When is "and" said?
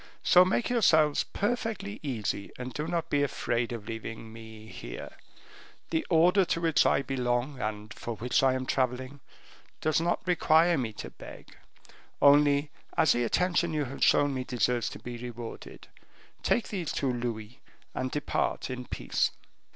2.57-2.73, 7.61-7.93, 17.93-18.09